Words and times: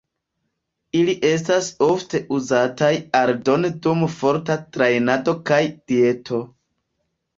Ili 1.01 1.13
estas 1.31 1.67
ofte 1.87 2.21
uzataj 2.39 2.91
aldone 3.21 3.71
dum 3.87 4.03
forta 4.15 4.57
trejnado 4.79 5.37
kaj 5.51 5.61
dieto. 5.93 6.41